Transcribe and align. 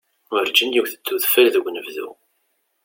Urǧin 0.35 0.73
yewwet-d 0.75 1.13
udfel 1.15 1.47
deg 1.53 1.65
unebdu. 1.67 2.09